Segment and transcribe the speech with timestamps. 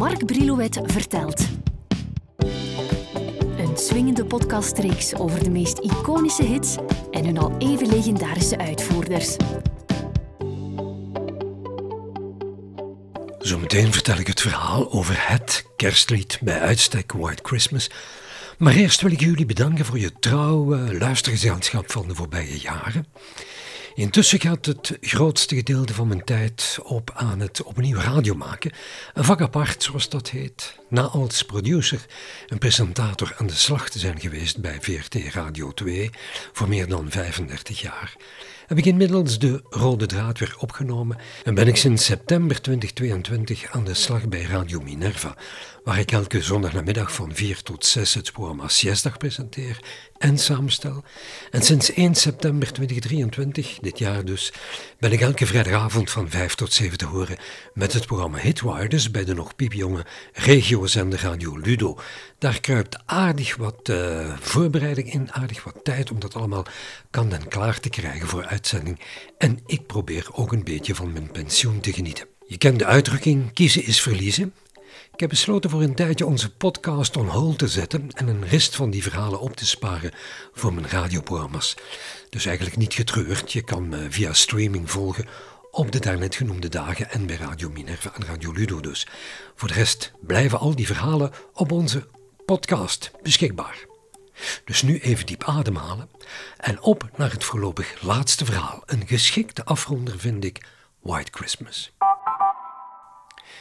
[0.00, 1.48] Mark Brilouet vertelt.
[3.58, 6.76] Een swingende podcastreeks over de meest iconische hits
[7.10, 9.36] en hun al even legendarische uitvoerders.
[13.38, 17.90] Zometeen vertel ik het verhaal over het kerstlied bij uitstek White Christmas.
[18.58, 23.06] Maar eerst wil ik jullie bedanken voor je trouwe luistergezelschap van de voorbije jaren.
[23.94, 28.72] Intussen gaat het grootste gedeelte van mijn tijd op aan het opnieuw radio maken.
[29.14, 30.78] Een vak apart, zoals dat heet.
[30.88, 32.06] Na als producer
[32.48, 36.10] en presentator aan de slag te zijn geweest bij VRT Radio 2
[36.52, 38.16] voor meer dan 35 jaar,
[38.70, 43.84] heb ik inmiddels de rode draad weer opgenomen en ben ik sinds september 2022 aan
[43.84, 45.36] de slag bij Radio Minerva,
[45.84, 49.80] waar ik elke zondagnamiddag van 4 tot 6 het programma Siesdag presenteer
[50.18, 51.04] en samenstel.
[51.50, 54.52] En sinds 1 september 2023, dit jaar dus,
[54.98, 57.36] ben ik elke vrijdagavond van 5 tot 7 te horen
[57.74, 61.98] met het programma Hitriders bij de nog piepjonge regiozender Radio Ludo.
[62.38, 66.66] Daar kruipt aardig wat uh, voorbereiding in, aardig wat tijd om dat allemaal
[67.10, 68.44] kan en klaar te krijgen voor
[69.38, 72.26] En ik probeer ook een beetje van mijn pensioen te genieten.
[72.46, 74.54] Je kent de uitdrukking kiezen is verliezen.
[75.12, 78.76] Ik heb besloten voor een tijdje onze podcast on hold te zetten en een rest
[78.76, 80.12] van die verhalen op te sparen
[80.52, 81.74] voor mijn radioprogramma's.
[82.28, 85.26] Dus eigenlijk niet getreurd, je kan me via streaming volgen
[85.70, 89.06] op de daarnet genoemde dagen en bij Radio Minerva en Radio Ludo dus.
[89.54, 92.06] Voor de rest blijven al die verhalen op onze
[92.44, 93.89] podcast beschikbaar.
[94.64, 96.08] Dus nu even diep ademhalen
[96.56, 98.82] en op naar het voorlopig laatste verhaal.
[98.86, 100.66] Een geschikte afronder vind ik
[101.00, 101.92] White Christmas.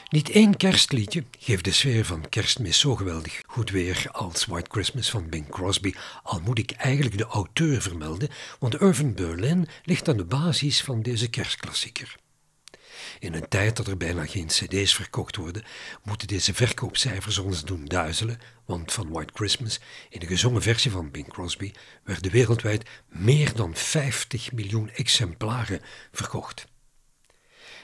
[0.10, 5.10] Niet één kerstliedje geeft de sfeer van kerstmis zo geweldig goed weer als White Christmas
[5.10, 10.18] van Bing Crosby, al moet ik eigenlijk de auteur vermelden, want Irving Berlin ligt aan
[10.18, 12.16] de basis van deze kerstklassieker.
[13.20, 15.64] In een tijd dat er bijna geen cd's verkocht worden,
[16.04, 19.80] moeten deze verkoopcijfers ons doen duizelen, want van White Christmas,
[20.10, 21.72] in de gezongen versie van Bing Crosby,
[22.04, 25.82] werden wereldwijd meer dan 50 miljoen exemplaren
[26.12, 26.68] verkocht.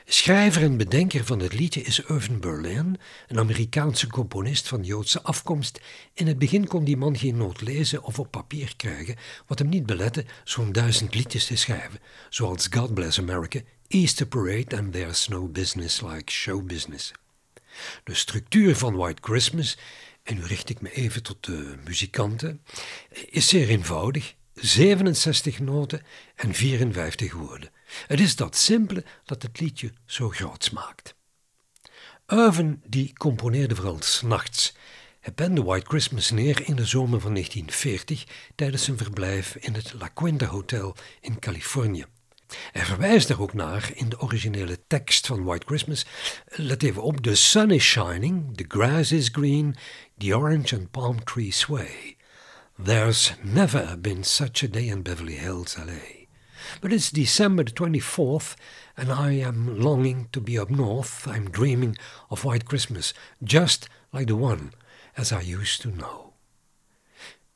[0.08, 2.98] Schrijver en bedenker van het liedje is Irving Berlin,
[3.28, 5.82] een Amerikaanse componist van Joodse afkomst.
[6.14, 9.16] In het begin kon die man geen noot lezen of op papier krijgen,
[9.48, 14.76] wat hem niet belette zo'n duizend liedjes te schrijven, zoals God Bless America, Easter Parade
[14.76, 17.12] en There's No Business Like Show Business.
[18.04, 19.78] De structuur van White Christmas,
[20.24, 22.62] en nu richt ik me even tot de muzikanten,
[23.10, 24.36] is zeer eenvoudig.
[24.54, 26.02] 67 noten
[26.36, 27.70] en 54 woorden.
[28.08, 31.16] Het is dat simpele dat het liedje zo groot maakt.
[32.28, 34.76] Irvin die componeerde vooral s'nachts.
[35.20, 38.24] Hij pende White Christmas neer in de zomer van 1940
[38.56, 42.06] tijdens zijn verblijf in het La Quinta Hotel in Californië.
[42.72, 46.06] Hij verwijst daar ook naar in de originele tekst van White Christmas.
[46.46, 49.76] Let even op: The sun is shining, the grass is green,
[50.18, 52.18] the orange and palm trees sway.
[52.84, 56.26] There's never been such a day in Beverly Hills, LA.
[56.82, 58.56] But it's December the 24th,
[58.98, 61.28] and I am longing to be up north.
[61.28, 61.98] I'm dreaming
[62.30, 63.14] of White Christmas,
[63.44, 64.74] just like the one
[65.16, 66.25] as I used to know.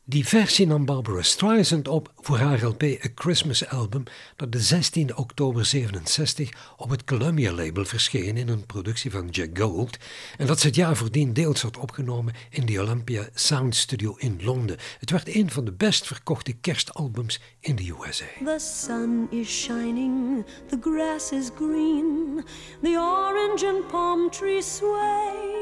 [0.09, 4.03] Die versie nam Barbara Streisand op voor haar LP A Christmas Album,
[4.35, 9.57] dat de 16 oktober 67 op het Columbia label verscheen in een productie van Jack
[9.57, 9.97] Gold
[10.37, 14.39] en dat ze het jaar voordien deels had opgenomen in de Olympia Sound Studio in
[14.43, 14.77] Londen.
[14.99, 18.25] Het werd een van de best verkochte kerstalbums in de USA.
[18.43, 22.43] The sun is shining, the grass is green,
[22.81, 25.58] the orange and palm trees sway.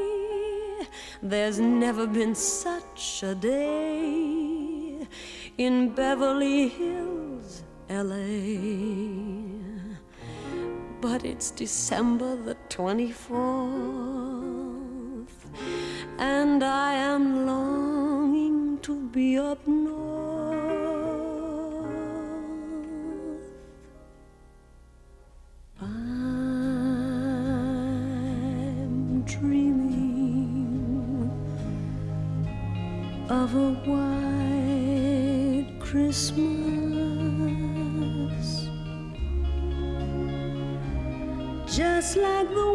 [1.22, 5.06] There's never been such a day
[5.56, 8.28] in Beverly Hills, LA.
[11.00, 13.28] But it's December the 24th,
[16.18, 20.27] and I am longing to be up north.
[33.48, 36.48] Of a white Christmas,
[41.66, 42.72] just like the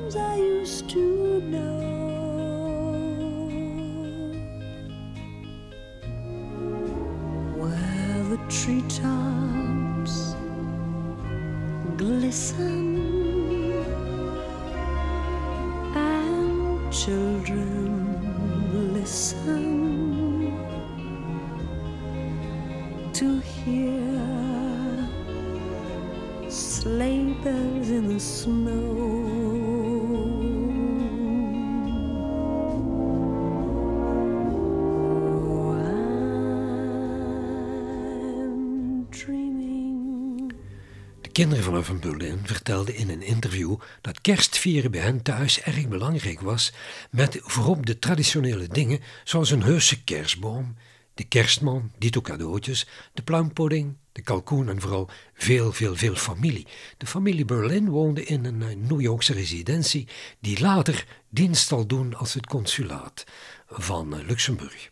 [0.00, 1.82] ones I used to know.
[7.58, 10.34] Where the treetops
[11.98, 12.86] glisten
[15.94, 17.85] and children
[19.06, 20.50] listen
[23.12, 24.02] to hear
[26.50, 29.35] sleigh bells in the snow.
[41.36, 46.72] Kinderen van Berlin vertelden in een interview dat kerstvieren bij hen thuis erg belangrijk was,
[47.10, 50.76] met voorop de traditionele dingen zoals een heuse kerstboom,
[51.14, 56.66] de kerstman, dito cadeautjes, de pluimpudding, de kalkoen en vooral veel, veel, veel familie.
[56.96, 60.08] De familie Berlin woonde in een eh, New Yorkse residentie
[60.40, 63.24] die later dienst zal doen als het consulaat
[63.68, 64.90] van eh, Luxemburg.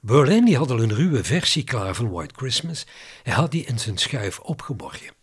[0.00, 2.86] Berlin die had al een ruwe versie klaar van White Christmas.
[3.22, 5.18] Hij had die in zijn schuif opgeborgen.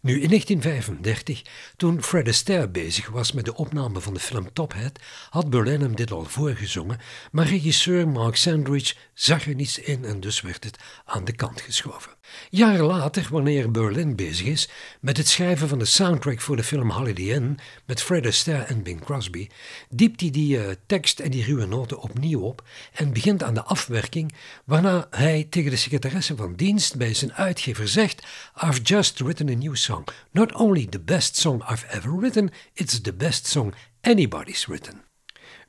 [0.00, 1.42] Nu, in 1935,
[1.76, 5.00] toen Fred Astaire bezig was met de opname van de film Top Hat,
[5.30, 6.98] had Berlin hem dit al voorgezongen,
[7.30, 11.60] maar regisseur Mark Sandridge zag er niets in en dus werd het aan de kant
[11.60, 12.15] geschoven.
[12.50, 14.68] Jaren later, wanneer Berlin bezig is
[15.00, 18.82] met het schrijven van de soundtrack voor de film Holiday Inn met Fred Astaire en
[18.82, 19.48] Bing Crosby,
[19.88, 23.62] diept hij die uh, tekst en die ruwe noten opnieuw op en begint aan de
[23.62, 24.34] afwerking,
[24.64, 28.26] waarna hij tegen de secretaresse van dienst bij zijn uitgever zegt:
[28.64, 30.04] I've just written a new song.
[30.30, 35.05] Not only the best song I've ever written, it's the best song anybody's written.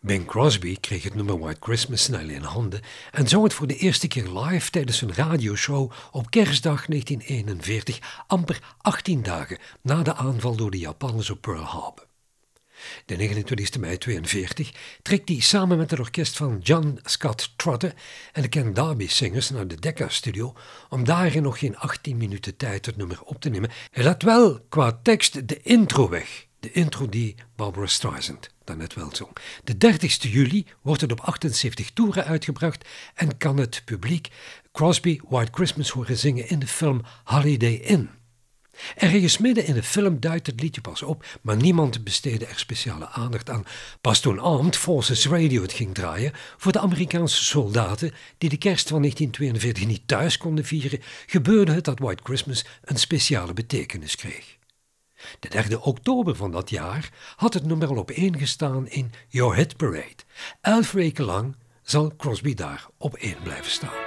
[0.07, 2.81] Bing Crosby kreeg het nummer White Christmas snel in handen
[3.12, 8.75] en zong het voor de eerste keer live tijdens een radioshow op kerstdag 1941, amper
[8.81, 12.07] 18 dagen na de aanval door de Japanners op Pearl Harbor.
[13.06, 17.94] De 29 mei 1942 trekt hij samen met het orkest van John Scott Trotter
[18.33, 20.53] en de Ken Darby Singers naar de Decca Studio
[20.89, 23.69] om daar in nog geen 18 minuten tijd het nummer op te nemen.
[23.92, 29.09] Hij laat wel qua tekst de intro weg, de intro die Barbara Streisand daarnet wel
[29.15, 29.31] zong.
[29.63, 34.27] De 30 juli wordt het op 78 toeren uitgebracht en kan het publiek
[34.71, 38.09] Crosby White Christmas horen zingen in de film Holiday Inn.
[38.95, 43.07] Ergens midden in de film duidt het liedje pas op, maar niemand besteedde er speciale
[43.07, 43.65] aandacht aan.
[44.01, 48.88] Pas toen Armed Forces Radio het ging draaien voor de Amerikaanse soldaten die de kerst
[48.88, 54.56] van 1942 niet thuis konden vieren, gebeurde het dat White Christmas een speciale betekenis kreeg.
[55.39, 59.56] De 3 oktober van dat jaar had het nummer al op één gestaan in Your
[59.56, 60.24] Hit Parade.
[60.62, 64.06] Elf weken lang zal Crosby daar op één blijven staan.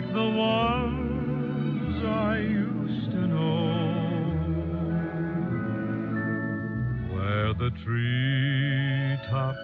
[0.00, 3.72] like the ones I used to know.
[7.12, 9.58] Where the treetops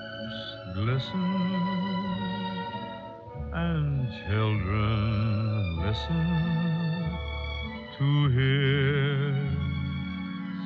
[0.75, 1.25] glisten
[3.52, 6.26] and children listen
[7.96, 9.34] to hear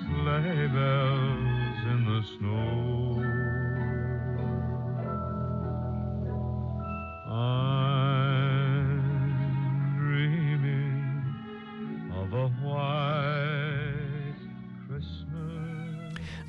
[0.07, 3.38] sleigh bells in the snow.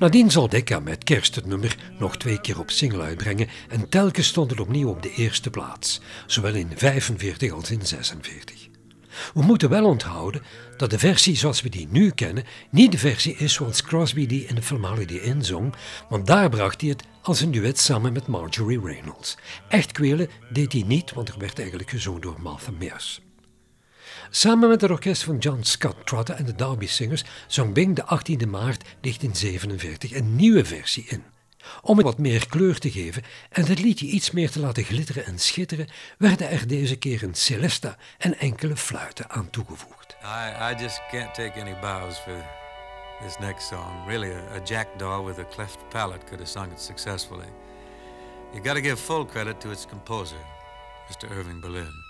[0.00, 4.26] Nadien zal Decca met kerst het nummer nog twee keer op single uitbrengen en telkens
[4.26, 8.68] stond het opnieuw op de eerste plaats, zowel in 45 als in 46.
[9.34, 10.42] We moeten wel onthouden
[10.76, 14.46] dat de versie zoals we die nu kennen niet de versie is zoals Crosby die
[14.46, 15.74] in de Holiday inzong,
[16.08, 19.36] want daar bracht hij het als een duet samen met Marjorie Reynolds.
[19.68, 23.20] Echt kwelen deed hij niet, want er werd eigenlijk gezongen door Martha Mears.
[24.32, 28.02] Samen met het orkest van John Scott Trotter en de Derby Singers zong Bing de
[28.02, 31.24] 18e maart 1947 een nieuwe versie in.
[31.82, 35.24] Om het wat meer kleur te geven en het liedje iets meer te laten glitteren
[35.24, 40.16] en schitteren, werden er deze keer een celesta en enkele fluiten aan toegevoegd.
[40.22, 42.44] I, I just can't take any bows for
[43.22, 44.06] this next song.
[44.06, 47.48] Really, a, a jackdaw with a cleft palate could have sung it successfully.
[48.52, 50.40] You gotta give full credit to its composer,
[51.08, 51.30] Mr.
[51.30, 52.09] Irving Berlin.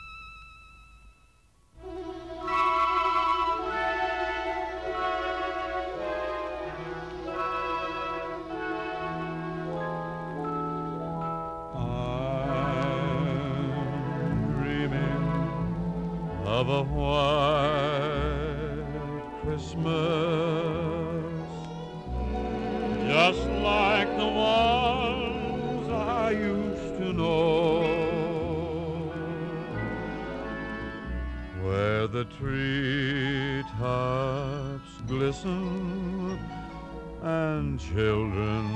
[16.71, 18.51] A white
[19.43, 19.85] Christmas,
[23.09, 27.83] just like the ones I used to know,
[31.63, 36.39] where the tree treetops glisten
[37.23, 38.67] and children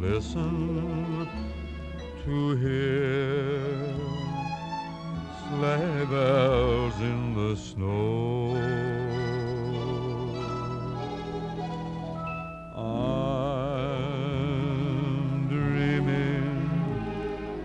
[0.00, 1.28] listen
[2.24, 4.13] to hear
[5.48, 8.56] sleigh bells in the snow.
[13.96, 14.28] I'm
[15.48, 16.68] dreaming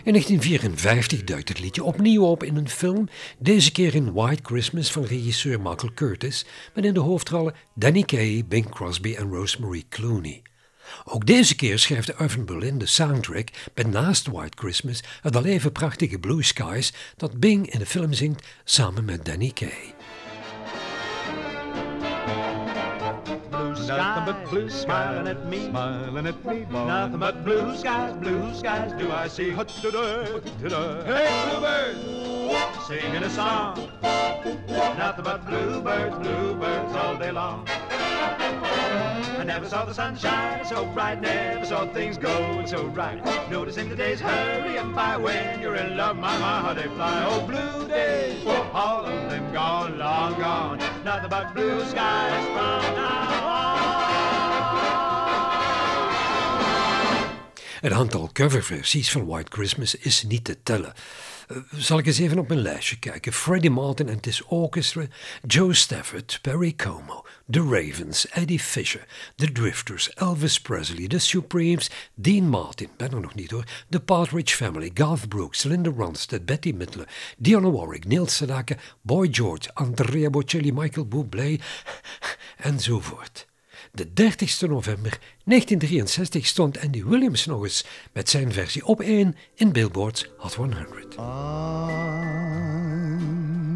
[0.04, 3.08] In 1954 duikt het liedje opnieuw op in een film,
[3.38, 6.44] deze keer in White Christmas van regisseur Michael Curtis,
[6.74, 10.42] met in de hoofdrollen Danny Kaye, Bing Crosby en Rosemary Clooney.
[11.04, 15.72] Ook deze keer schrijft Irvin Berlin de soundtrack met naast White Christmas het al even
[15.72, 20.03] prachtige Blue Skies dat Bing in de film zingt samen met Danny Kaye.
[23.86, 26.66] Nothing but blue smiling at me, smiling at me.
[26.70, 29.50] Nothing but blue skies, blue skies do I see.
[29.50, 29.56] Hey,
[31.50, 31.96] bluebird,
[32.86, 33.90] singing a song.
[34.68, 37.66] Nothing but bluebirds, bluebirds all day long.
[37.68, 43.22] I never saw the sunshine so bright, never saw things going so right.
[43.50, 47.26] Noticing the days hurrying by when you're in love, my, my, how they fly.
[47.28, 50.78] Oh, blue days, all of them gone, long gone.
[51.04, 53.43] Nothing but blue skies from now
[57.84, 60.92] Het aantal coverversies van White Christmas is niet te tellen.
[61.48, 63.32] Uh, zal ik eens even op mijn lijstje kijken.
[63.32, 65.06] Freddie Martin en His Orchestra,
[65.46, 72.48] Joe Stafford, Perry Como, The Ravens, Eddie Fisher, The Drifters, Elvis Presley, The Supremes, Dean
[72.48, 77.08] Martin, ben er nog niet hoor, The Partridge Family, Garth Brooks, Linda Ronstadt, Betty Midler,
[77.36, 81.60] Dionne Warwick, Neil Sedaka, Boy George, Andrea Bocelli, Michael Bublé
[82.56, 83.46] enzovoort.
[83.94, 89.72] De 30 november 1963 stond Andy Williams nog eens met zijn versie op 1 in
[89.72, 91.14] Billboard's Hot 100.
[91.16, 91.22] I'm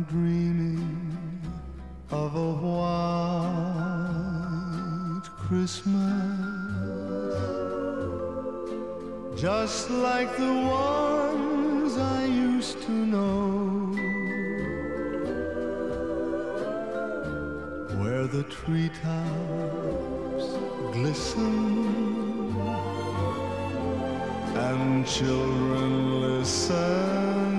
[0.08, 0.80] dreaming
[2.10, 3.90] of a white
[5.46, 6.58] Christmas
[9.40, 13.96] just like the ones I used to know
[17.98, 20.07] where the treetops
[20.92, 22.56] glisten
[24.54, 27.57] and children listen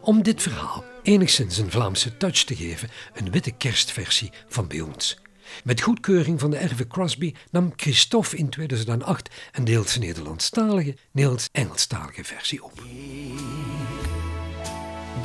[0.00, 5.18] Om dit verhaal enigszins een Vlaamse touch te geven, een witte kerstversie van bij.
[5.64, 12.24] Met goedkeuring van de Erve Crosby nam Christophe in 2008 een deels Nederlandstalige, deels Engelstalige
[12.24, 12.82] versie op.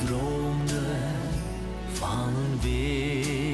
[0.05, 0.81] droomde
[1.93, 3.46] van witte